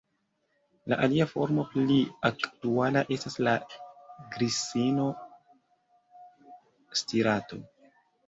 La 0.91 0.97
alia 1.07 1.25
formo 1.31 1.65
pli 1.73 1.97
aktuala 2.29 3.03
estas 3.17 3.37
la 3.47 3.53
"grissino 4.37 5.05
stirato". 7.03 7.61